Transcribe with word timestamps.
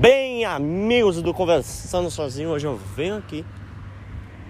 bem, 0.00 0.44
amigos 0.44 1.20
do 1.20 1.34
Conversando 1.34 2.08
Sozinho? 2.08 2.50
Hoje 2.50 2.68
eu 2.68 2.78
venho 2.94 3.16
aqui 3.16 3.44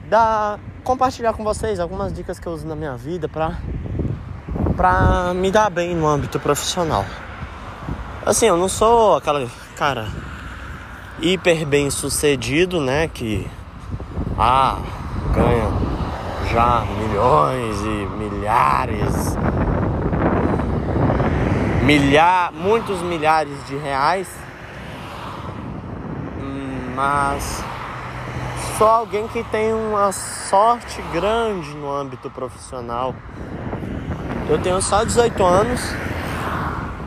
dar, 0.07 0.61
compartilhar 0.85 1.33
com 1.33 1.43
vocês 1.43 1.81
algumas 1.81 2.13
dicas 2.13 2.39
que 2.39 2.47
eu 2.47 2.53
uso 2.53 2.67
na 2.67 2.77
minha 2.77 2.95
vida 2.99 3.31
para 3.31 3.59
pra 4.77 5.33
me 5.35 5.51
dar 5.51 5.71
bem 5.71 5.95
no 5.95 6.07
âmbito 6.07 6.39
profissional. 6.39 7.03
Assim, 8.27 8.45
eu 8.45 8.59
não 8.59 8.69
sou 8.69 9.17
aquela 9.17 9.49
cara 9.75 10.07
hiper 11.19 11.65
bem 11.67 11.91
sucedido, 11.91 12.79
né? 12.79 13.09
Que 13.09 13.47
ah, 14.39 14.79
ganha 15.33 15.71
já 16.53 16.85
milhões 16.85 17.81
e 17.81 18.07
milhares, 18.19 19.37
milhar, 21.85 22.53
muitos 22.53 23.01
milhares 23.01 23.67
de 23.67 23.77
reais 23.79 24.29
mas 26.99 27.63
só 28.77 28.89
alguém 28.91 29.29
que 29.29 29.45
tem 29.45 29.73
uma 29.73 30.11
sorte 30.11 31.01
grande 31.13 31.71
no 31.77 31.95
âmbito 31.95 32.29
profissional. 32.29 33.15
Eu 34.49 34.59
tenho 34.59 34.83
só 34.83 35.05
18 35.05 35.45
anos, 35.45 35.81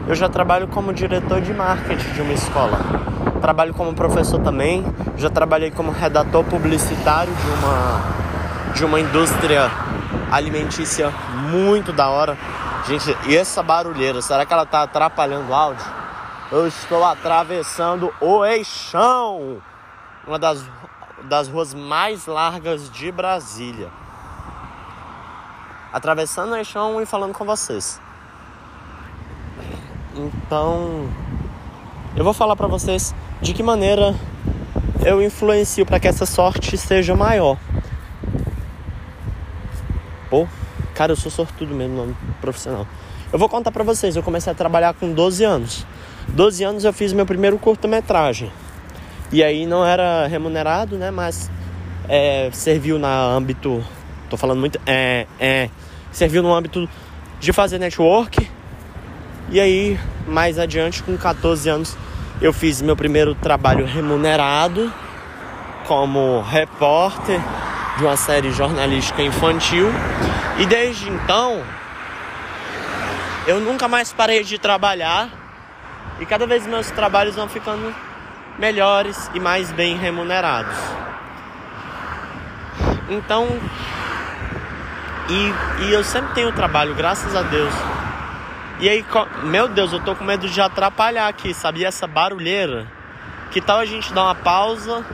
eu 0.08 0.16
já 0.16 0.30
trabalho 0.30 0.70
como 0.70 0.94
diretor 0.94 1.42
de 1.42 1.54
marketing 1.54 2.10
de 2.14 2.22
uma 2.22 2.32
escola. 2.32 2.80
Trabalho 3.42 3.74
como 3.74 3.94
professor 3.94 4.40
também, 4.40 4.86
já 5.18 5.30
trabalhei 5.30 5.72
como 5.72 5.92
redator 5.92 6.46
publicitário 6.46 7.34
de 7.34 7.48
uma, 7.50 8.74
de 8.74 8.86
uma 8.86 8.98
indústria 8.98 9.70
alimentícia 10.32 11.12
muito 11.50 11.92
da 11.92 12.08
hora. 12.08 12.38
Gente, 12.88 13.14
e 13.28 13.36
essa 13.36 13.62
barulheira, 13.62 14.22
será 14.22 14.46
que 14.46 14.54
ela 14.54 14.66
tá 14.66 14.84
atrapalhando 14.84 15.52
o 15.52 15.54
áudio? 15.54 15.86
Eu 16.50 16.66
estou 16.66 17.04
atravessando 17.04 18.14
o 18.22 18.46
eixão 18.46 19.62
uma 20.26 20.38
das, 20.38 20.64
das 21.24 21.48
ruas 21.48 21.74
mais 21.74 22.26
largas 22.26 22.90
de 22.92 23.12
Brasília. 23.12 23.90
Atravessando 25.92 26.52
o 26.52 26.56
eixão 26.56 27.02
e 27.02 27.06
falando 27.06 27.34
com 27.34 27.46
vocês. 27.46 28.00
Então, 30.16 31.10
eu 32.16 32.24
vou 32.24 32.34
falar 32.34 32.56
para 32.56 32.68
vocês 32.68 33.16
de 33.42 33.54
que 33.54 33.64
maneira 33.64 34.16
eu 35.04 35.22
influencio 35.22 35.86
para 35.86 36.00
que 36.00 36.08
essa 36.08 36.26
sorte 36.26 36.78
seja 36.78 37.16
maior. 37.16 37.58
Pô, 40.30 40.48
cara, 40.94 41.12
eu 41.12 41.16
sou 41.16 41.32
sortudo 41.32 41.74
mesmo 41.74 42.06
no 42.06 42.16
profissional. 42.40 42.88
Eu 43.34 43.40
vou 43.40 43.50
contar 43.50 43.72
para 43.72 43.84
vocês, 43.84 44.16
eu 44.16 44.24
comecei 44.24 44.52
a 44.52 44.56
trabalhar 44.56 44.94
com 44.94 45.14
12 45.14 45.44
anos. 45.44 45.86
12 46.30 46.64
anos 46.64 46.84
eu 46.84 46.94
fiz 46.94 47.12
meu 47.12 47.26
primeiro 47.26 47.58
curta-metragem. 47.58 48.52
E 49.32 49.44
aí 49.44 49.66
não 49.66 49.86
era 49.86 50.28
remunerado, 50.28 50.98
né? 50.98 51.10
Mas 51.10 51.50
é, 52.10 52.50
serviu 52.52 53.00
na 53.00 53.22
âmbito. 53.22 53.84
Tô 54.30 54.36
falando 54.36 54.60
muito. 54.60 54.80
É, 54.86 55.26
é. 55.40 55.70
Serviu 56.12 56.44
no 56.44 56.54
âmbito 56.54 56.90
de 57.40 57.54
fazer 57.54 57.80
network. 57.80 58.48
E 59.50 59.60
aí, 59.60 60.00
mais 60.28 60.60
adiante, 60.60 61.02
com 61.04 61.18
14 61.18 61.70
anos, 61.70 61.98
eu 62.42 62.52
fiz 62.52 62.82
meu 62.82 62.96
primeiro 62.96 63.34
trabalho 63.36 63.86
remunerado 63.86 64.92
como 65.88 66.42
repórter 66.42 67.40
de 67.98 68.04
uma 68.04 68.18
série 68.18 68.52
jornalística 68.52 69.22
infantil. 69.22 69.88
E 70.60 70.66
desde 70.66 71.10
então, 71.10 71.62
eu 73.48 73.60
nunca 73.60 73.88
mais 73.88 74.12
parei 74.12 74.44
de 74.44 74.58
trabalhar. 74.58 75.30
E 76.20 76.26
cada 76.26 76.46
vez 76.46 76.68
meus 76.68 76.92
trabalhos 76.92 77.36
vão 77.36 77.48
ficando 77.48 77.94
melhores 78.58 79.30
e 79.34 79.40
mais 79.40 79.72
bem 79.72 79.98
remunerados. 79.98 80.78
Então, 83.10 83.48
e, 85.30 85.86
e 85.86 85.94
eu 85.94 86.04
sempre 86.04 86.34
tenho 86.34 86.52
trabalho, 86.52 86.96
graças 86.96 87.36
a 87.36 87.42
Deus. 87.42 87.74
E 88.80 88.90
aí, 88.90 89.06
meu 89.44 89.68
Deus, 89.68 89.94
eu 89.94 90.00
tô 90.04 90.16
com 90.16 90.24
medo 90.24 90.50
de 90.50 90.60
atrapalhar 90.60 91.28
aqui, 91.28 91.54
sabia? 91.54 91.88
Essa 91.88 92.08
barulheira. 92.08 92.88
Que 93.52 93.62
tal 93.62 93.80
a 93.80 93.86
gente 93.86 94.14
dar 94.14 94.24
uma 94.24 94.36
pausa 94.36 95.06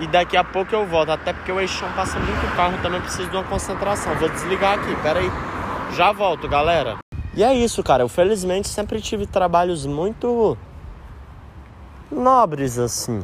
e 0.00 0.06
daqui 0.06 0.36
a 0.36 0.44
pouco 0.44 0.74
eu 0.74 0.84
volto? 0.84 1.10
Até 1.10 1.32
porque 1.32 1.50
o 1.50 1.60
eixão 1.60 1.88
passa 1.92 2.18
muito 2.18 2.56
carro, 2.56 2.76
também 2.82 3.00
preciso 3.00 3.30
de 3.30 3.36
uma 3.36 3.44
concentração. 3.44 4.14
Vou 4.16 4.28
desligar 4.28 4.78
aqui, 4.78 4.94
pera 4.96 5.20
aí. 5.20 5.30
Já 5.96 6.12
volto, 6.12 6.48
galera. 6.48 6.98
E 7.34 7.42
é 7.42 7.54
isso, 7.54 7.82
cara. 7.82 8.02
Eu 8.02 8.08
felizmente 8.08 8.68
sempre 8.68 9.00
tive 9.00 9.26
trabalhos 9.26 9.86
muito 9.86 10.58
nobres 12.10 12.78
assim. 12.78 13.22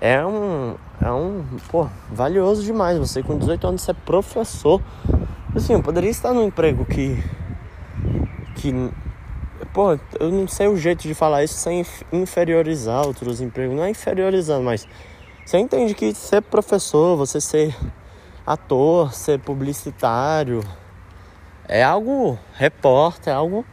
É 0.00 0.24
um, 0.24 0.76
é 1.00 1.10
um, 1.10 1.44
pô, 1.70 1.88
valioso 2.10 2.62
demais. 2.62 2.98
Você 2.98 3.22
com 3.22 3.38
18 3.38 3.66
anos 3.66 3.82
ser 3.82 3.94
professor. 3.94 4.82
Assim, 5.54 5.72
eu 5.72 5.82
poderia 5.82 6.10
estar 6.10 6.32
num 6.32 6.44
emprego 6.44 6.84
que 6.84 7.22
que 8.56 8.72
pô, 9.72 9.98
eu 10.18 10.30
não 10.30 10.48
sei 10.48 10.66
o 10.68 10.76
jeito 10.76 11.02
de 11.02 11.14
falar 11.14 11.44
isso 11.44 11.54
sem 11.54 11.84
inferiorizar 12.12 13.06
outros 13.06 13.40
empregos. 13.40 13.76
Não 13.76 13.84
é 13.84 13.90
inferiorizando, 13.90 14.64
mas 14.64 14.86
você 15.44 15.58
entende 15.58 15.94
que 15.94 16.14
ser 16.14 16.42
professor, 16.42 17.16
você 17.16 17.40
ser 17.40 17.76
ator, 18.46 19.12
ser 19.12 19.38
publicitário, 19.40 20.62
é 21.68 21.82
algo 21.82 22.38
repórter, 22.54 23.32
é 23.32 23.36
algo 23.36 23.64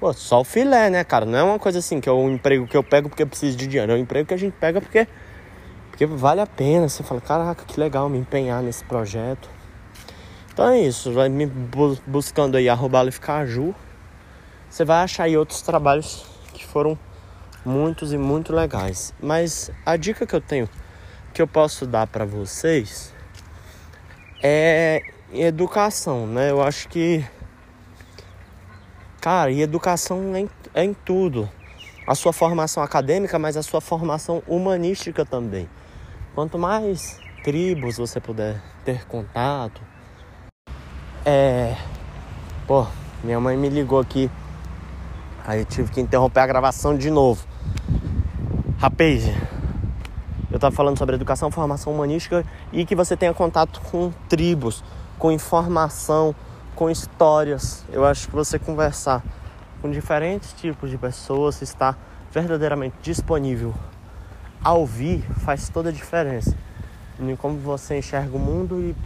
Pô, 0.00 0.14
só 0.14 0.40
o 0.40 0.44
filé, 0.44 0.88
né, 0.88 1.04
cara? 1.04 1.26
Não 1.26 1.38
é 1.38 1.42
uma 1.42 1.58
coisa 1.58 1.78
assim 1.78 2.00
que 2.00 2.08
é 2.08 2.12
um 2.12 2.30
emprego 2.30 2.66
que 2.66 2.74
eu 2.74 2.82
pego 2.82 3.10
porque 3.10 3.22
eu 3.22 3.26
preciso 3.26 3.54
de 3.54 3.66
dinheiro. 3.66 3.92
É 3.92 3.94
um 3.96 3.98
emprego 3.98 4.26
que 4.26 4.32
a 4.32 4.36
gente 4.38 4.54
pega 4.54 4.80
porque, 4.80 5.06
porque 5.90 6.06
vale 6.06 6.40
a 6.40 6.46
pena. 6.46 6.88
Você 6.88 7.02
fala, 7.02 7.20
caraca, 7.20 7.66
que 7.66 7.78
legal 7.78 8.08
me 8.08 8.16
empenhar 8.16 8.62
nesse 8.62 8.82
projeto. 8.82 9.50
Então 10.50 10.70
é 10.70 10.80
isso. 10.80 11.12
Vai 11.12 11.28
me 11.28 11.44
buscando 12.06 12.56
aí 12.56 12.66
arroba 12.66 13.06
Caju. 13.20 13.74
Você 14.70 14.86
vai 14.86 15.04
achar 15.04 15.24
aí 15.24 15.36
outros 15.36 15.60
trabalhos 15.60 16.24
que 16.54 16.64
foram 16.64 16.98
muitos 17.62 18.10
e 18.14 18.16
muito 18.16 18.54
legais. 18.54 19.12
Mas 19.20 19.70
a 19.84 19.98
dica 19.98 20.26
que 20.26 20.34
eu 20.34 20.40
tenho, 20.40 20.66
que 21.34 21.42
eu 21.42 21.46
posso 21.46 21.86
dar 21.86 22.06
para 22.06 22.24
vocês 22.24 23.12
é 24.42 25.02
educação, 25.30 26.26
né? 26.26 26.50
Eu 26.50 26.62
acho 26.62 26.88
que 26.88 27.22
Cara, 29.20 29.50
e 29.50 29.60
educação 29.60 30.34
é 30.34 30.40
em, 30.40 30.50
é 30.72 30.82
em 30.82 30.94
tudo. 30.94 31.46
A 32.06 32.14
sua 32.14 32.32
formação 32.32 32.82
acadêmica, 32.82 33.38
mas 33.38 33.54
a 33.54 33.62
sua 33.62 33.80
formação 33.80 34.42
humanística 34.46 35.26
também. 35.26 35.68
Quanto 36.34 36.58
mais 36.58 37.20
tribos 37.44 37.98
você 37.98 38.18
puder 38.18 38.62
ter 38.82 39.06
contato. 39.06 39.82
É. 41.24 41.76
Pô, 42.66 42.86
minha 43.22 43.38
mãe 43.38 43.58
me 43.58 43.68
ligou 43.68 44.00
aqui. 44.00 44.30
Aí 45.46 45.60
eu 45.60 45.64
tive 45.66 45.90
que 45.92 46.00
interromper 46.00 46.40
a 46.40 46.46
gravação 46.46 46.96
de 46.96 47.10
novo. 47.10 47.46
Rapaz, 48.78 49.24
eu 50.50 50.58
tava 50.58 50.74
falando 50.74 50.96
sobre 50.96 51.14
educação, 51.14 51.50
formação 51.50 51.92
humanística 51.92 52.42
e 52.72 52.86
que 52.86 52.94
você 52.94 53.14
tenha 53.14 53.34
contato 53.34 53.82
com 53.82 54.10
tribos, 54.30 54.82
com 55.18 55.30
informação 55.30 56.34
com 56.80 56.88
histórias. 56.88 57.84
Eu 57.92 58.06
acho 58.06 58.26
que 58.26 58.34
você 58.34 58.58
conversar 58.58 59.22
com 59.82 59.90
diferentes 59.90 60.54
tipos 60.54 60.88
de 60.88 60.96
pessoas, 60.96 61.60
estar 61.60 61.94
verdadeiramente 62.32 62.96
disponível 63.02 63.74
a 64.64 64.72
ouvir, 64.72 65.22
faz 65.44 65.68
toda 65.68 65.90
a 65.90 65.92
diferença 65.92 66.56
em 67.18 67.36
como 67.36 67.58
você 67.58 67.98
enxerga 67.98 68.34
o 68.34 68.38
mundo 68.38 68.80
e, 68.80 68.96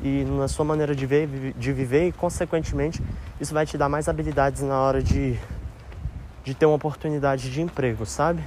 e 0.00 0.24
na 0.24 0.46
sua 0.46 0.64
maneira 0.64 0.94
de, 0.94 1.04
ver, 1.04 1.26
de 1.56 1.72
viver, 1.72 2.06
e 2.06 2.12
consequentemente 2.12 3.02
isso 3.40 3.52
vai 3.52 3.66
te 3.66 3.76
dar 3.76 3.88
mais 3.88 4.08
habilidades 4.08 4.62
na 4.62 4.78
hora 4.78 5.02
de, 5.02 5.36
de 6.44 6.54
ter 6.54 6.66
uma 6.66 6.76
oportunidade 6.76 7.50
de 7.50 7.60
emprego, 7.62 8.06
sabe? 8.06 8.44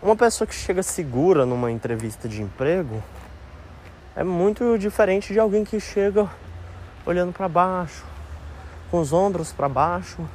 Uma 0.00 0.14
pessoa 0.14 0.46
que 0.46 0.54
chega 0.54 0.80
segura 0.80 1.44
numa 1.44 1.72
entrevista 1.72 2.28
de 2.28 2.40
emprego, 2.40 3.02
é 4.18 4.24
muito 4.24 4.76
diferente 4.76 5.32
de 5.32 5.38
alguém 5.38 5.64
que 5.64 5.78
chega 5.78 6.28
olhando 7.06 7.32
para 7.32 7.48
baixo, 7.48 8.04
com 8.90 8.98
os 8.98 9.12
ombros 9.12 9.52
para 9.52 9.68
baixo. 9.68 10.28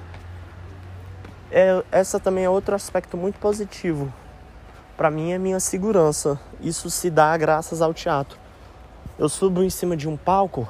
É, 1.51 1.83
essa 1.91 2.17
também 2.17 2.45
é 2.45 2.49
outro 2.49 2.73
aspecto 2.73 3.17
muito 3.17 3.37
positivo. 3.39 4.11
Para 4.95 5.11
mim 5.11 5.33
é 5.33 5.37
minha 5.37 5.59
segurança. 5.59 6.39
Isso 6.61 6.89
se 6.89 7.09
dá 7.09 7.35
graças 7.35 7.81
ao 7.81 7.93
teatro. 7.93 8.39
Eu 9.19 9.27
subo 9.27 9.61
em 9.61 9.69
cima 9.69 9.97
de 9.97 10.07
um 10.07 10.15
palco 10.15 10.65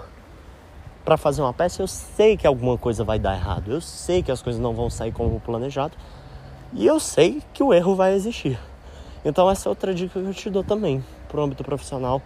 para 1.05 1.15
fazer 1.15 1.43
uma 1.43 1.53
peça, 1.53 1.83
eu 1.83 1.87
sei 1.87 2.35
que 2.35 2.47
alguma 2.47 2.79
coisa 2.79 3.03
vai 3.03 3.19
dar 3.19 3.35
errado. 3.35 3.71
Eu 3.71 3.79
sei 3.79 4.23
que 4.23 4.31
as 4.31 4.41
coisas 4.41 4.59
não 4.59 4.73
vão 4.73 4.89
sair 4.89 5.11
como 5.11 5.39
planejado. 5.39 5.95
E 6.73 6.83
eu 6.83 6.99
sei 6.99 7.43
que 7.53 7.61
o 7.61 7.71
erro 7.71 7.95
vai 7.95 8.15
existir. 8.15 8.57
Então 9.23 9.47
essa 9.51 9.69
é 9.69 9.69
outra 9.69 9.93
dica 9.93 10.19
que 10.19 10.25
eu 10.25 10.33
te 10.33 10.49
dou 10.49 10.63
também 10.63 11.05
pro 11.27 11.43
âmbito 11.43 11.63
profissional. 11.63 12.19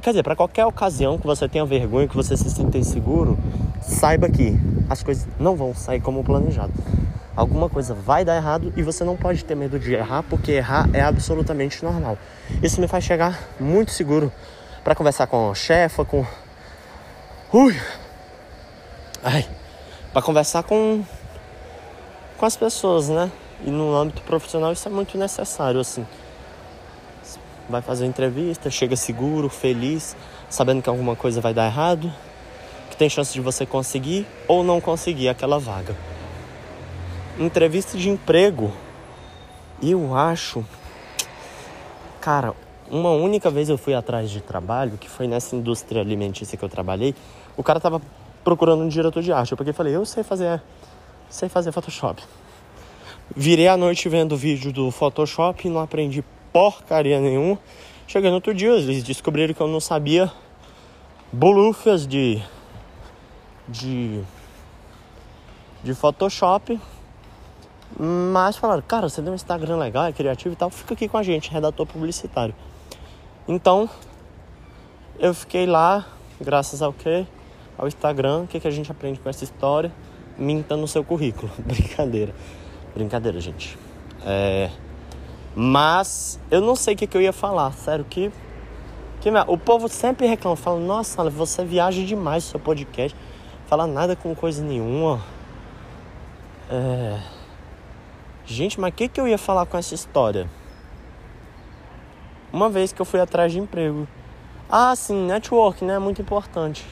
Quer 0.00 0.10
dizer, 0.10 0.22
para 0.22 0.36
qualquer 0.36 0.64
ocasião 0.64 1.18
que 1.18 1.26
você 1.26 1.48
tenha 1.48 1.66
vergonha, 1.66 2.06
que 2.06 2.14
você 2.14 2.36
se 2.36 2.48
sinta 2.48 2.78
inseguro, 2.78 3.36
saiba 3.82 4.28
que 4.28 4.56
as 4.88 5.02
coisas 5.02 5.26
não 5.40 5.56
vão 5.56 5.74
sair 5.74 6.00
como 6.00 6.22
planejado. 6.22 6.72
alguma 7.34 7.68
coisa 7.68 7.94
vai 7.94 8.24
dar 8.24 8.36
errado 8.36 8.72
e 8.76 8.82
você 8.82 9.04
não 9.04 9.16
pode 9.16 9.44
ter 9.44 9.54
medo 9.54 9.78
de 9.78 9.94
errar, 9.94 10.24
porque 10.24 10.52
errar 10.52 10.88
é 10.92 11.00
absolutamente 11.00 11.84
normal. 11.84 12.16
Isso 12.62 12.80
me 12.80 12.88
faz 12.88 13.04
chegar 13.04 13.38
muito 13.60 13.90
seguro 13.90 14.32
para 14.84 14.94
conversar 14.94 15.26
com 15.26 15.50
a 15.50 15.54
chefa, 15.54 16.04
com. 16.04 16.24
Ui! 17.52 17.76
Ai! 19.22 19.46
Para 20.12 20.22
conversar 20.22 20.62
com. 20.62 21.04
com 22.38 22.46
as 22.46 22.56
pessoas, 22.56 23.08
né? 23.08 23.30
E 23.64 23.70
no 23.70 23.96
âmbito 23.96 24.22
profissional 24.22 24.72
isso 24.72 24.88
é 24.88 24.90
muito 24.90 25.18
necessário, 25.18 25.80
assim. 25.80 26.06
Vai 27.68 27.82
fazer 27.82 28.04
uma 28.04 28.10
entrevista, 28.10 28.70
chega 28.70 28.96
seguro, 28.96 29.48
feliz, 29.48 30.16
sabendo 30.48 30.82
que 30.82 30.88
alguma 30.88 31.14
coisa 31.14 31.40
vai 31.40 31.52
dar 31.52 31.66
errado, 31.66 32.12
que 32.90 32.96
tem 32.96 33.08
chance 33.08 33.32
de 33.32 33.40
você 33.40 33.66
conseguir 33.66 34.26
ou 34.46 34.64
não 34.64 34.80
conseguir 34.80 35.28
aquela 35.28 35.58
vaga 35.58 35.94
entrevista 37.38 37.96
de 37.96 38.08
emprego. 38.08 38.72
Eu 39.82 40.14
acho. 40.16 40.64
Cara, 42.20 42.54
uma 42.90 43.10
única 43.10 43.48
vez 43.48 43.68
eu 43.68 43.78
fui 43.78 43.94
atrás 43.94 44.30
de 44.30 44.40
trabalho, 44.40 44.98
que 44.98 45.08
foi 45.08 45.28
nessa 45.28 45.54
indústria 45.54 46.02
alimentícia 46.02 46.58
que 46.58 46.64
eu 46.64 46.68
trabalhei. 46.68 47.14
O 47.56 47.62
cara 47.62 47.78
tava 47.78 48.02
procurando 48.42 48.82
um 48.82 48.88
diretor 48.88 49.22
de 49.22 49.32
arte. 49.32 49.52
Eu 49.52 49.58
peguei 49.58 49.70
e 49.70 49.74
falei, 49.74 49.94
eu 49.94 50.04
sei 50.04 50.22
fazer. 50.24 50.60
Sei 51.30 51.48
fazer 51.48 51.70
Photoshop. 51.70 52.22
Virei 53.36 53.68
a 53.68 53.76
noite 53.76 54.08
vendo 54.08 54.36
vídeo 54.36 54.72
do 54.72 54.90
Photoshop, 54.90 55.68
não 55.68 55.80
aprendi 55.80 56.24
porcaria 56.52 57.20
nenhuma. 57.20 57.58
Chegando 58.06 58.34
outro 58.34 58.54
dia, 58.54 58.70
eles 58.70 59.02
descobriram 59.02 59.52
que 59.52 59.60
eu 59.60 59.68
não 59.68 59.80
sabia 59.80 60.32
bolufas 61.32 62.06
de. 62.06 62.42
de. 63.68 64.22
de 65.82 65.94
Photoshop. 65.94 66.80
Mas 67.98 68.56
falaram, 68.56 68.82
cara, 68.82 69.08
você 69.08 69.22
tem 69.22 69.30
um 69.32 69.34
Instagram 69.34 69.76
legal, 69.76 70.06
é 70.06 70.12
criativo 70.12 70.52
e 70.52 70.56
tal, 70.56 70.70
fica 70.70 70.94
aqui 70.94 71.08
com 71.08 71.16
a 71.16 71.22
gente, 71.22 71.50
redator 71.50 71.86
publicitário. 71.86 72.54
Então, 73.46 73.88
eu 75.18 75.32
fiquei 75.32 75.66
lá, 75.66 76.06
graças 76.40 76.82
ao 76.82 76.92
que? 76.92 77.26
Ao 77.76 77.88
Instagram, 77.88 78.42
o 78.42 78.46
que, 78.46 78.60
que 78.60 78.68
a 78.68 78.70
gente 78.70 78.90
aprende 78.90 79.18
com 79.18 79.28
essa 79.28 79.42
história? 79.42 79.90
Minta 80.36 80.76
no 80.76 80.86
seu 80.86 81.02
currículo. 81.02 81.50
Brincadeira. 81.58 82.34
Brincadeira, 82.94 83.40
gente. 83.40 83.78
É... 84.24 84.70
Mas 85.60 86.38
eu 86.50 86.60
não 86.60 86.76
sei 86.76 86.94
o 86.94 86.96
que, 86.96 87.06
que 87.06 87.16
eu 87.16 87.20
ia 87.20 87.32
falar, 87.32 87.72
sério, 87.72 88.04
que. 88.08 88.30
que 89.20 89.28
o 89.48 89.58
povo 89.58 89.88
sempre 89.88 90.26
reclama, 90.26 90.54
fala, 90.54 90.78
nossa, 90.78 91.28
você 91.28 91.64
viaja 91.64 92.02
demais 92.04 92.44
seu 92.44 92.60
podcast, 92.60 93.18
fala 93.66 93.86
nada 93.86 94.14
com 94.14 94.34
coisa 94.34 94.62
nenhuma. 94.62 95.20
É 96.70 97.38
Gente, 98.50 98.80
mas 98.80 98.94
o 98.94 98.96
que, 98.96 99.08
que 99.08 99.20
eu 99.20 99.28
ia 99.28 99.36
falar 99.36 99.66
com 99.66 99.76
essa 99.76 99.94
história? 99.94 100.48
Uma 102.50 102.70
vez 102.70 102.94
que 102.94 103.02
eu 103.02 103.04
fui 103.04 103.20
atrás 103.20 103.52
de 103.52 103.58
emprego. 103.58 104.08
Ah, 104.70 104.96
sim, 104.96 105.26
network, 105.26 105.84
né? 105.84 105.98
Muito 105.98 106.22
importante. 106.22 106.82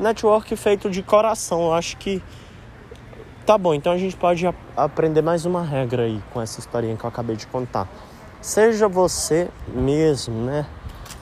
Network 0.00 0.56
feito 0.56 0.90
de 0.90 1.00
coração. 1.00 1.66
Eu 1.66 1.72
acho 1.72 1.96
que. 1.98 2.20
Tá 3.44 3.58
bom, 3.58 3.74
então 3.74 3.92
a 3.92 3.98
gente 3.98 4.16
pode 4.16 4.46
aprender 4.76 5.20
mais 5.20 5.44
uma 5.44 5.64
regra 5.64 6.04
aí 6.04 6.22
com 6.32 6.40
essa 6.40 6.60
historinha 6.60 6.96
que 6.96 7.02
eu 7.02 7.08
acabei 7.08 7.34
de 7.34 7.44
contar. 7.48 7.88
Seja 8.40 8.86
você 8.86 9.48
mesmo, 9.66 10.44
né? 10.44 10.64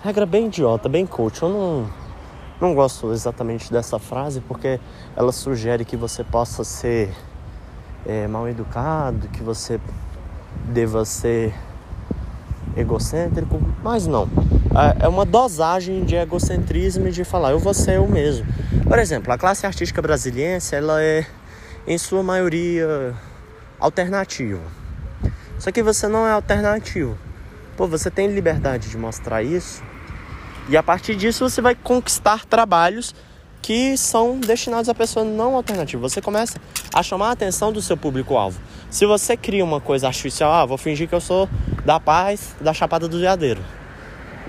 Regra 0.05 0.27
bem 0.27 0.47
idiota, 0.47 0.87
bem 0.87 1.07
coach. 1.07 1.43
Eu 1.43 1.49
não, 1.49 1.91
não 2.61 2.75
gosto 2.75 3.11
exatamente 3.11 3.73
dessa 3.73 3.99
frase 3.99 4.43
porque 4.43 4.79
ela 5.17 5.33
sugere 5.33 5.83
que 5.83 5.97
você 5.97 6.23
possa 6.23 6.63
ser 6.63 7.11
é, 8.05 8.29
mal 8.29 8.47
educado, 8.47 9.27
que 9.29 9.43
você 9.43 9.81
deva 10.67 11.07
ser 11.07 11.55
egocêntrico, 12.77 13.59
mas 13.83 14.07
não. 14.07 14.29
É, 15.01 15.07
é 15.07 15.09
uma 15.09 15.25
dosagem 15.25 16.05
de 16.05 16.17
egocentrismo 16.17 17.09
e 17.09 17.13
de 17.13 17.25
falar 17.25 17.53
eu 17.53 17.59
vou 17.59 17.73
ser 17.73 17.97
eu 17.97 18.07
mesmo. 18.07 18.47
Por 18.87 18.99
exemplo, 18.99 19.33
a 19.33 19.39
classe 19.39 19.65
artística 19.65 20.03
brasiliense 20.03 20.75
ela 20.75 21.03
é 21.03 21.25
em 21.91 21.99
sua 21.99 22.23
maioria 22.23 23.13
alternativa. 23.81 24.63
Só 25.59 25.73
que 25.73 25.83
você 25.83 26.07
não 26.07 26.25
é 26.25 26.31
alternativo. 26.31 27.19
Pô, 27.77 27.89
você 27.89 28.09
tem 28.09 28.29
liberdade 28.29 28.89
de 28.89 28.97
mostrar 28.97 29.43
isso. 29.43 29.83
E 30.69 30.77
a 30.77 30.85
partir 30.85 31.17
disso 31.17 31.51
você 31.51 31.61
vai 31.61 31.75
conquistar 31.75 32.45
trabalhos 32.45 33.13
que 33.61 33.97
são 33.97 34.39
destinados 34.39 34.89
a 34.89 34.95
pessoa 34.95 35.25
não 35.25 35.57
alternativa. 35.57 36.01
Você 36.01 36.23
começa 36.23 36.61
a 36.95 37.03
chamar 37.03 37.31
a 37.31 37.33
atenção 37.33 37.73
do 37.73 37.83
seu 37.83 37.97
público-alvo. 37.97 38.61
Se 38.89 39.05
você 39.05 39.37
cria 39.37 39.65
uma 39.65 39.81
coisa 39.81 40.07
artificial, 40.07 40.53
ah, 40.53 40.65
vou 40.65 40.79
fingir 40.79 41.09
que 41.09 41.15
eu 41.15 41.21
sou 41.21 41.49
da 41.85 41.99
paz 41.99 42.55
da 42.61 42.73
Chapada 42.73 43.09
do 43.09 43.19
Veadeiro. 43.19 43.61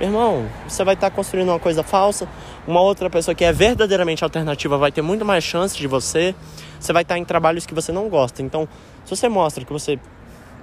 Meu 0.01 0.09
irmão, 0.09 0.49
você 0.67 0.83
vai 0.83 0.95
estar 0.95 1.11
construindo 1.11 1.49
uma 1.49 1.59
coisa 1.59 1.83
falsa. 1.83 2.27
Uma 2.67 2.81
outra 2.81 3.07
pessoa 3.07 3.35
que 3.35 3.45
é 3.45 3.53
verdadeiramente 3.53 4.23
alternativa 4.23 4.75
vai 4.75 4.91
ter 4.91 5.03
muito 5.03 5.23
mais 5.23 5.43
chance 5.43 5.77
de 5.77 5.85
você. 5.85 6.33
Você 6.79 6.91
vai 6.91 7.03
estar 7.03 7.19
em 7.19 7.23
trabalhos 7.23 7.67
que 7.67 7.73
você 7.75 7.91
não 7.91 8.09
gosta. 8.09 8.41
Então, 8.41 8.67
se 9.05 9.15
você 9.15 9.29
mostra 9.29 9.63
que 9.63 9.71
você. 9.71 9.99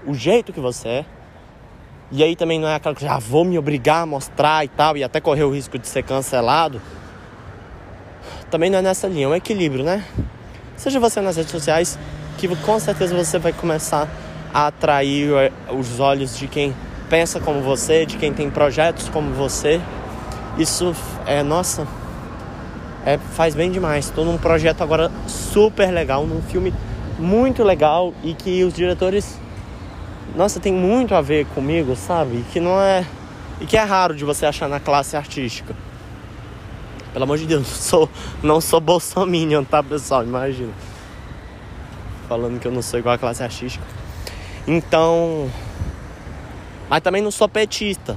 o 0.05 0.13
jeito 0.13 0.53
que 0.53 0.59
você 0.59 0.89
é. 0.89 1.05
E 2.11 2.25
aí 2.25 2.35
também 2.35 2.59
não 2.59 2.67
é 2.67 2.75
aquela 2.75 2.97
que 2.97 3.03
já 3.03 3.15
ah, 3.15 3.21
vou 3.21 3.45
me 3.45 3.57
obrigar 3.57 4.03
a 4.03 4.07
mostrar 4.07 4.65
e 4.65 4.69
tal, 4.69 4.97
e 4.97 5.05
até 5.05 5.21
correr 5.21 5.45
o 5.45 5.55
risco 5.55 5.79
de 5.79 5.87
ser 5.87 6.03
cancelado 6.03 6.83
também 8.51 8.71
não 8.71 8.79
é 8.79 8.83
nessa 8.83 9.07
linha, 9.07 9.27
é 9.27 9.29
um 9.29 9.35
equilíbrio, 9.35 9.85
né? 9.85 10.05
Seja 10.77 10.99
você 10.99 11.21
nas 11.21 11.37
redes 11.37 11.53
sociais, 11.53 11.99
que 12.39 12.49
com 12.57 12.81
certeza 12.81 13.15
você 13.15 13.39
vai 13.39 13.53
começar 13.53 14.09
a 14.53 14.69
atrair 14.69 15.53
os 15.71 16.01
olhos 16.01 16.37
de 16.37 16.49
quem 16.49 16.75
pensa 17.09 17.41
como 17.41 17.63
você, 17.63 18.07
de 18.07 18.17
quem 18.17 18.33
tem 18.33 18.51
projetos 18.51 19.09
como 19.09 19.33
você. 19.33 19.81
Isso 20.59 20.95
é, 21.27 21.43
nossa, 21.43 21.87
é, 23.05 23.19
faz 23.19 23.55
bem 23.55 23.71
demais. 23.71 24.07
Estou 24.07 24.25
num 24.25 24.39
projeto 24.39 24.83
agora 24.83 25.11
super 25.27 25.91
legal, 25.91 26.27
num 26.27 26.43
filme 26.43 26.73
muito 27.19 27.65
legal 27.65 28.15
e 28.23 28.35
que 28.35 28.63
os 28.65 28.73
diretores, 28.75 29.39
nossa, 30.37 30.61
tem 30.61 30.73
muito 30.73 31.15
a 31.15 31.21
ver 31.21 31.47
comigo, 31.47 31.97
sabe? 31.97 32.37
E 32.37 32.45
que 32.53 32.61
não 32.61 32.81
é. 32.81 33.05
E 33.61 33.67
que 33.67 33.77
é 33.77 33.83
raro 33.83 34.15
de 34.15 34.25
você 34.25 34.47
achar 34.47 34.69
na 34.69 34.79
classe 34.79 35.17
artística. 35.17 35.75
Pelo 37.13 37.25
amor 37.25 37.39
de 37.39 37.47
Deus, 37.47 37.63
não 37.67 37.77
sou, 37.77 38.11
não 38.43 38.61
sou 38.61 38.81
bolsominion, 38.81 39.65
tá, 39.65 39.83
pessoal? 39.83 40.23
Imagina. 40.23 40.73
Falando 42.29 42.61
que 42.61 42.69
eu 42.69 42.73
não 42.73 42.83
sou 42.83 43.01
igual 43.01 43.15
a 43.15 43.19
classe 43.19 43.43
artística. 43.43 43.85
Então. 44.67 45.51
Mas 46.89 47.01
também 47.01 47.23
não 47.23 47.31
sou 47.31 47.49
petista. 47.49 48.17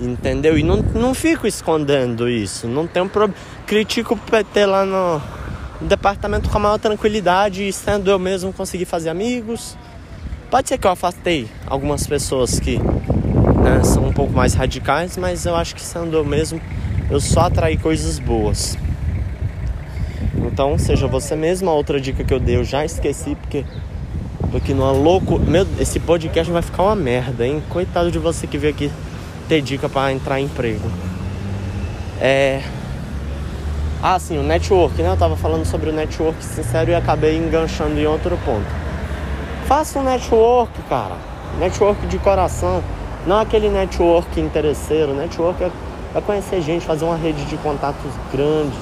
Entendeu? 0.00 0.58
E 0.58 0.62
não, 0.62 0.76
não 0.76 1.14
fico 1.14 1.46
escondendo 1.46 2.28
isso. 2.28 2.66
Não 2.66 2.86
tenho 2.86 3.08
problema. 3.08 3.34
Critico 3.66 4.14
o 4.14 4.16
PT 4.16 4.66
lá 4.66 4.84
no, 4.84 5.22
no 5.80 5.88
departamento 5.88 6.50
com 6.50 6.56
a 6.56 6.60
maior 6.60 6.78
tranquilidade. 6.78 7.72
Sendo 7.72 8.10
eu 8.10 8.18
mesmo 8.18 8.52
conseguir 8.52 8.84
fazer 8.84 9.08
amigos. 9.08 9.76
Pode 10.50 10.68
ser 10.68 10.78
que 10.78 10.86
eu 10.86 10.90
afastei 10.90 11.48
algumas 11.66 12.06
pessoas 12.06 12.60
que 12.60 12.78
né, 12.78 13.82
são 13.82 14.06
um 14.06 14.12
pouco 14.12 14.32
mais 14.32 14.54
radicais, 14.54 15.16
mas 15.16 15.46
eu 15.46 15.56
acho 15.56 15.74
que 15.74 15.80
sendo 15.80 16.16
eu 16.16 16.24
mesmo 16.24 16.60
eu 17.10 17.20
só 17.20 17.40
atraí 17.42 17.76
coisas 17.76 18.18
boas. 18.18 18.76
Então, 20.36 20.78
seja 20.78 21.06
você 21.06 21.34
mesmo. 21.34 21.70
A 21.70 21.74
outra 21.74 22.00
dica 22.00 22.22
que 22.22 22.32
eu 22.32 22.40
dei 22.40 22.56
eu 22.56 22.64
já 22.64 22.84
esqueci 22.84 23.34
porque 23.34 23.64
porque 24.50 24.74
não 24.74 24.88
é 24.88 24.92
louco. 24.92 25.38
Meu, 25.38 25.66
esse 25.78 25.98
podcast 26.00 26.52
vai 26.52 26.62
ficar 26.62 26.84
uma 26.84 26.96
merda, 26.96 27.46
hein? 27.46 27.62
Coitado 27.68 28.10
de 28.10 28.18
você 28.18 28.46
que 28.46 28.58
veio 28.58 28.72
aqui 28.72 28.90
ter 29.48 29.60
dica 29.60 29.88
para 29.88 30.12
entrar 30.12 30.40
em 30.40 30.44
emprego. 30.44 30.90
É 32.20 32.62
Ah, 34.02 34.18
sim, 34.18 34.38
o 34.38 34.42
network, 34.42 35.02
né? 35.02 35.10
Eu 35.10 35.16
tava 35.16 35.36
falando 35.36 35.64
sobre 35.64 35.90
o 35.90 35.92
network 35.92 36.42
sincero 36.44 36.90
e 36.90 36.94
acabei 36.94 37.36
enganchando 37.38 37.98
em 37.98 38.06
outro 38.06 38.38
ponto. 38.44 38.66
Faça 39.66 39.98
um 39.98 40.02
network, 40.02 40.72
cara. 40.88 41.16
Network 41.58 42.06
de 42.06 42.18
coração. 42.18 42.82
Não 43.26 43.38
aquele 43.40 43.70
network 43.70 44.38
interesseiro. 44.38 45.14
Network 45.14 45.64
é 45.64 45.70
vai 46.12 46.22
conhecer 46.22 46.60
gente, 46.60 46.86
fazer 46.86 47.04
uma 47.04 47.16
rede 47.16 47.44
de 47.46 47.56
contatos 47.56 48.12
grandes. 48.32 48.78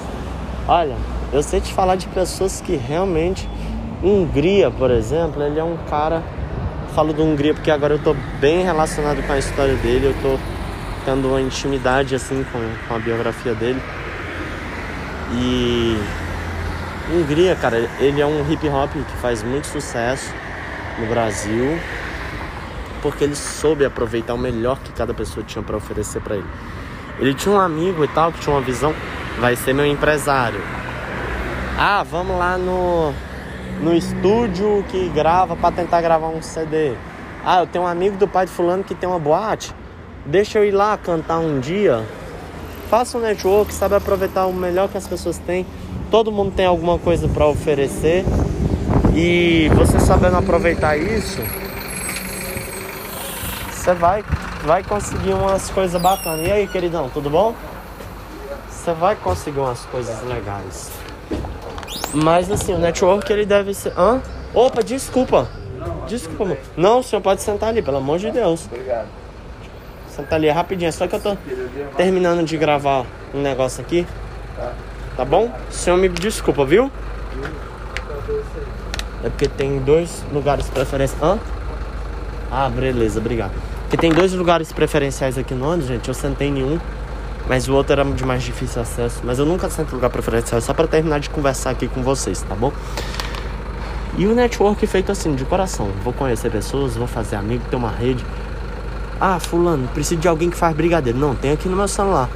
Olha, 0.69 0.95
eu 1.33 1.43
sei 1.43 1.61
te 1.61 1.73
falar 1.73 1.97
de 1.97 2.07
pessoas 2.09 2.61
que 2.61 2.77
realmente. 2.77 3.49
Hungria, 4.03 4.71
por 4.71 4.91
exemplo, 4.91 5.43
ele 5.43 5.59
é 5.59 5.65
um 5.65 5.77
cara. 5.89 6.23
Falo 6.95 7.13
do 7.13 7.23
Hungria 7.23 7.55
porque 7.55 7.71
agora 7.71 7.95
eu 7.95 7.99
tô 7.99 8.15
bem 8.39 8.63
relacionado 8.63 9.27
com 9.27 9.33
a 9.33 9.39
história 9.39 9.75
dele, 9.77 10.09
eu 10.09 10.15
tô 10.21 10.39
tendo 11.07 11.29
uma 11.29 11.41
intimidade 11.41 12.15
assim 12.15 12.45
com, 12.53 12.59
com 12.89 12.95
a 12.95 12.99
biografia 12.99 13.55
dele. 13.55 13.81
E. 15.33 15.97
Hungria, 17.13 17.57
cara, 17.57 17.89
ele 17.99 18.21
é 18.21 18.27
um 18.27 18.51
hip 18.51 18.69
hop 18.69 18.91
que 18.93 19.17
faz 19.21 19.43
muito 19.43 19.67
sucesso 19.67 20.33
no 20.99 21.07
Brasil 21.07 21.79
porque 23.03 23.25
ele 23.25 23.35
soube 23.35 23.85
aproveitar 23.85 24.35
o 24.35 24.39
melhor 24.39 24.79
que 24.79 24.93
cada 24.93 25.13
pessoa 25.13 25.45
tinha 25.45 25.63
para 25.63 25.77
oferecer 25.77 26.23
para 26.23 26.37
ele. 26.37 26.47
Ele 27.19 27.35
tinha 27.35 27.55
um 27.55 27.61
amigo 27.61 28.05
e 28.05 28.09
tal 28.09 28.33
que 28.33 28.41
tinha 28.41 28.55
uma 28.55 28.63
visão, 28.63 28.95
vai 29.41 29.57
ser 29.57 29.75
meu 29.75 29.85
empresário. 29.85 30.61
Ah, 31.77 32.05
vamos 32.09 32.39
lá 32.39 32.57
no 32.57 33.13
no 33.83 33.93
estúdio 33.93 34.85
que 34.89 35.09
grava 35.09 35.57
para 35.57 35.75
tentar 35.75 36.01
gravar 36.01 36.29
um 36.29 36.41
CD. 36.41 36.95
Ah, 37.45 37.61
eu 37.61 37.67
tenho 37.67 37.85
um 37.85 37.87
amigo 37.87 38.17
do 38.17 38.29
pai 38.29 38.47
de 38.47 38.53
fulano 38.53 38.85
que 38.85 38.95
tem 38.95 39.09
uma 39.09 39.19
boate. 39.19 39.75
Deixa 40.25 40.61
eu 40.61 40.65
ir 40.65 40.71
lá 40.71 40.97
cantar 40.97 41.41
um 41.41 41.59
dia. 41.59 42.07
Faça 42.89 43.19
um 43.19 43.21
network, 43.21 43.75
sabe 43.75 43.97
aproveitar 43.97 44.47
o 44.47 44.53
melhor 44.53 44.89
que 44.89 44.97
as 44.97 45.09
pessoas 45.09 45.37
têm. 45.39 45.67
Todo 46.11 46.31
mundo 46.31 46.53
tem 46.55 46.65
alguma 46.65 46.97
coisa 46.97 47.27
para 47.27 47.47
oferecer. 47.47 48.25
E 49.15 49.69
você 49.75 49.99
sabendo 49.99 50.37
aproveitar 50.37 50.97
isso, 50.97 51.43
você 53.71 53.93
vai, 53.95 54.25
vai 54.65 54.85
conseguir 54.85 55.33
umas 55.33 55.69
coisas 55.71 56.01
bacanas. 56.01 56.47
E 56.47 56.53
aí, 56.53 56.69
queridão, 56.69 57.11
tudo 57.13 57.29
bom? 57.29 57.55
Você 58.71 58.93
vai 58.93 59.17
conseguir 59.17 59.59
umas 59.59 59.85
coisas 59.87 60.23
legais. 60.23 60.91
Mas 62.15 62.51
assim, 62.51 62.75
o 62.75 62.79
network 62.79 63.33
ele 63.33 63.47
deve 63.47 63.75
ser. 63.75 63.93
Hã? 63.97 64.21
Opa, 64.55 64.83
desculpa. 64.83 65.49
Desculpa, 66.07 66.45
amor. 66.45 66.59
Não, 66.77 67.01
o 67.01 67.03
senhor 67.03 67.23
pode 67.23 67.43
sentar 67.43 67.71
ali, 67.71 67.83
pelo 67.83 67.97
amor 67.97 68.19
de 68.19 68.31
Deus. 68.31 68.67
Obrigado. 68.67 69.07
Sentar 70.09 70.39
ali 70.39 70.49
rapidinho, 70.51 70.93
só 70.93 71.07
que 71.07 71.15
eu 71.15 71.21
tô 71.21 71.37
terminando 71.97 72.45
de 72.45 72.57
gravar 72.57 73.07
um 73.35 73.41
negócio 73.41 73.83
aqui. 73.83 74.07
Tá. 74.57 74.73
Tá 75.17 75.25
bom? 75.25 75.51
O 75.69 75.73
senhor 75.73 75.97
me 75.97 76.09
desculpa, 76.09 76.65
viu? 76.65 76.91
É 79.25 79.29
porque 79.29 79.49
tem 79.49 79.79
dois 79.79 80.25
lugares 80.33 80.69
preferenciais. 80.69 81.23
Hã? 81.23 81.39
Ah, 82.51 82.69
beleza, 82.69 83.19
obrigado. 83.19 83.53
Porque 83.83 83.97
tem 83.97 84.13
dois 84.13 84.33
lugares 84.33 84.73
preferenciais 84.73 85.39
aqui 85.39 85.55
no 85.55 85.67
ônibus, 85.67 85.87
gente. 85.89 86.09
Eu 86.09 86.15
sentei 86.15 86.49
em 86.49 86.63
um, 86.63 86.79
mas 87.53 87.69
o 87.69 87.75
outro 87.75 87.93
era 87.93 88.03
de 88.03 88.25
mais 88.25 88.43
difícil 88.43 88.81
acesso. 88.81 89.21
Mas 89.23 89.39
eu 89.39 89.45
nunca 89.45 89.69
sento 89.69 89.95
lugar 89.95 90.09
preferencial, 90.09 90.59
só 90.63 90.73
pra 90.73 90.87
terminar 90.87 91.21
de 91.21 91.29
conversar 91.29 91.69
aqui 91.69 91.87
com 91.87 92.03
vocês, 92.03 92.41
tá 92.41 92.55
bom? 92.55 92.73
E 94.17 94.27
o 94.27 94.35
network 94.35 94.87
feito 94.87 95.13
assim, 95.13 95.35
de 95.35 95.45
coração. 95.45 95.91
Vou 96.03 96.15
conhecer 96.15 96.51
pessoas, 96.51 96.97
vou 96.97 97.07
fazer 97.07 97.37
amigo, 97.37 97.63
ter 97.69 97.77
uma 97.77 97.91
rede. 97.91 98.25
Ah, 99.21 99.39
fulano, 99.39 99.87
preciso 99.89 100.19
de 100.19 100.27
alguém 100.27 100.49
que 100.49 100.57
faz 100.57 100.75
brigadeiro. 100.75 101.19
Não, 101.19 101.35
tem 101.35 101.53
aqui 101.53 101.69
no 101.69 101.77
meu 101.77 101.87
celular. 101.87 102.31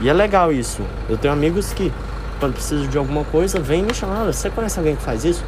E 0.00 0.08
é 0.08 0.12
legal 0.12 0.52
isso. 0.52 0.82
Eu 1.08 1.16
tenho 1.16 1.32
amigos 1.32 1.72
que, 1.72 1.92
quando 2.40 2.54
preciso 2.54 2.88
de 2.88 2.98
alguma 2.98 3.22
coisa, 3.22 3.60
vem 3.60 3.84
me 3.84 3.94
chamar. 3.94 4.24
Você 4.24 4.50
conhece 4.50 4.80
alguém 4.80 4.96
que 4.96 5.02
faz 5.02 5.24
isso? 5.24 5.44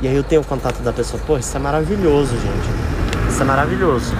E 0.00 0.08
aí 0.08 0.16
eu 0.16 0.24
tenho 0.24 0.40
o 0.40 0.44
contato 0.44 0.82
da 0.82 0.92
pessoa. 0.92 1.22
Pô, 1.24 1.38
isso 1.38 1.56
é 1.56 1.60
maravilhoso, 1.60 2.32
gente. 2.32 3.28
Isso 3.28 3.40
é 3.40 3.44
maravilhoso. 3.44 4.12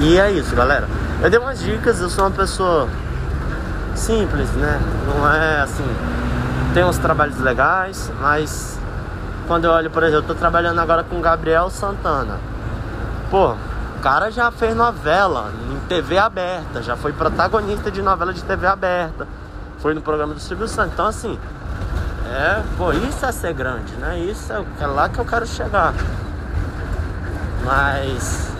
E 0.00 0.18
é 0.18 0.32
isso, 0.32 0.56
galera. 0.56 1.03
Eu 1.22 1.30
dei 1.30 1.38
umas 1.38 1.58
dicas, 1.58 2.00
eu 2.00 2.10
sou 2.10 2.24
uma 2.24 2.30
pessoa 2.30 2.88
simples, 3.94 4.50
né? 4.52 4.80
Não 5.06 5.30
é 5.30 5.60
assim. 5.60 5.84
Tem 6.74 6.84
uns 6.84 6.98
trabalhos 6.98 7.38
legais, 7.38 8.10
mas 8.20 8.78
quando 9.46 9.64
eu 9.64 9.70
olho, 9.70 9.90
por 9.90 10.02
exemplo, 10.02 10.24
eu 10.24 10.34
tô 10.34 10.34
trabalhando 10.34 10.80
agora 10.80 11.04
com 11.04 11.20
Gabriel 11.20 11.70
Santana. 11.70 12.38
Pô, 13.30 13.52
o 13.52 14.00
cara 14.02 14.30
já 14.30 14.50
fez 14.50 14.74
novela 14.74 15.50
em 15.70 15.78
TV 15.86 16.18
aberta, 16.18 16.82
já 16.82 16.96
foi 16.96 17.12
protagonista 17.12 17.90
de 17.90 18.02
novela 18.02 18.32
de 18.32 18.42
TV 18.42 18.66
aberta, 18.66 19.26
foi 19.78 19.94
no 19.94 20.02
programa 20.02 20.34
do 20.34 20.40
Silvio 20.40 20.68
Santos. 20.68 20.92
Então, 20.94 21.06
assim, 21.06 21.38
é, 22.30 22.62
pô, 22.76 22.92
isso 22.92 23.24
é 23.24 23.32
ser 23.32 23.54
grande, 23.54 23.92
né? 23.94 24.18
Isso 24.18 24.52
é, 24.52 24.64
é 24.80 24.86
lá 24.86 25.08
que 25.08 25.18
eu 25.18 25.24
quero 25.24 25.46
chegar. 25.46 25.94
Mas 27.64 28.53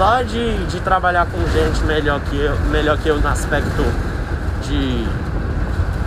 só 0.00 0.22
de, 0.22 0.64
de 0.64 0.80
trabalhar 0.80 1.26
com 1.26 1.38
gente 1.50 1.84
melhor 1.84 2.20
que 2.20 2.34
eu, 2.34 2.58
melhor 2.70 2.96
que 2.96 3.06
eu 3.06 3.20
no 3.20 3.28
aspecto 3.28 3.84
de, 4.62 5.04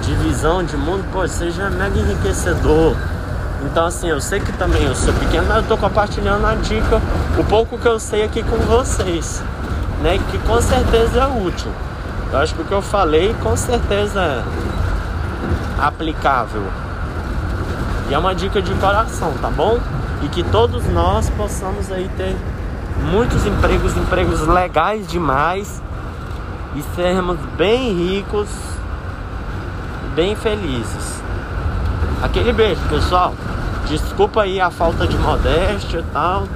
de 0.01 0.15
visão 0.15 0.63
de 0.63 0.75
mundo, 0.75 1.05
pô, 1.13 1.27
seja 1.27 1.69
mega 1.69 1.99
enriquecedor. 1.99 2.95
Então 3.63 3.85
assim, 3.85 4.09
eu 4.09 4.19
sei 4.19 4.39
que 4.39 4.51
também 4.53 4.83
eu 4.83 4.95
sou 4.95 5.13
pequeno, 5.13 5.45
mas 5.47 5.57
eu 5.57 5.63
tô 5.65 5.77
compartilhando 5.77 6.43
a 6.43 6.55
dica, 6.55 6.99
o 7.37 7.43
pouco 7.43 7.77
que 7.77 7.87
eu 7.87 7.99
sei 7.99 8.23
aqui 8.23 8.41
com 8.41 8.57
vocês, 8.65 9.43
né? 10.01 10.19
Que 10.31 10.39
com 10.39 10.59
certeza 10.59 11.19
é 11.19 11.27
útil. 11.27 11.71
Eu 12.31 12.39
acho 12.39 12.55
que 12.55 12.63
o 12.63 12.65
que 12.65 12.73
eu 12.73 12.81
falei 12.81 13.35
com 13.43 13.55
certeza 13.55 14.19
é 14.19 14.43
aplicável. 15.79 16.63
E 18.09 18.13
é 18.15 18.17
uma 18.17 18.33
dica 18.33 18.59
de 18.59 18.73
coração, 18.73 19.33
tá 19.39 19.51
bom? 19.51 19.77
E 20.23 20.29
que 20.29 20.41
todos 20.41 20.83
nós 20.87 21.29
possamos 21.29 21.91
aí 21.91 22.09
ter 22.17 22.35
muitos 23.11 23.45
empregos, 23.45 23.95
empregos 23.97 24.47
legais 24.47 25.07
demais 25.07 25.81
e 26.75 26.81
sermos 26.95 27.37
bem 27.57 27.93
ricos, 27.93 28.49
bem 30.15 30.35
felizes. 30.35 31.21
Aquele 32.21 32.53
beijo, 32.53 32.81
pessoal. 32.89 33.33
Desculpa 33.87 34.43
aí 34.43 34.61
a 34.61 34.71
falta 34.71 35.05
de 35.05 35.17
modéstia 35.17 35.99
e 35.99 36.03
tal. 36.13 36.47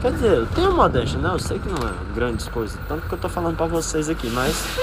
Quer 0.00 0.12
dizer, 0.12 0.36
eu 0.36 0.46
tenho 0.46 0.72
modéstia, 0.72 1.18
né? 1.18 1.30
Eu 1.32 1.38
sei 1.38 1.58
que 1.58 1.68
não 1.68 1.88
é 1.88 1.92
grandes 2.14 2.46
coisas, 2.48 2.78
tanto 2.86 3.08
que 3.08 3.14
eu 3.14 3.18
tô 3.18 3.28
falando 3.28 3.56
pra 3.56 3.66
vocês 3.66 4.08
aqui, 4.10 4.28
mas. 4.28 4.78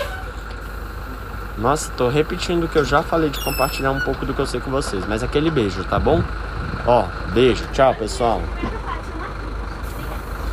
Nossa, 1.58 1.92
tô 1.96 2.10
repetindo 2.10 2.64
o 2.64 2.68
que 2.68 2.78
eu 2.78 2.84
já 2.84 3.04
falei 3.04 3.30
de 3.30 3.40
compartilhar 3.44 3.92
um 3.92 4.00
pouco 4.00 4.26
do 4.26 4.34
que 4.34 4.40
eu 4.40 4.48
sei 4.48 4.60
com 4.60 4.72
vocês. 4.72 5.06
Mas 5.08 5.22
aquele 5.22 5.52
beijo, 5.52 5.84
tá 5.84 6.00
bom? 6.00 6.24
Ó, 6.88 7.06
beijo, 7.34 7.64
tchau 7.72 7.94
pessoal. 7.94 8.42